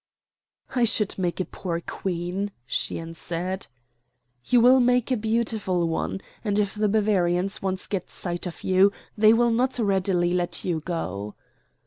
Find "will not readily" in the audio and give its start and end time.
9.31-10.33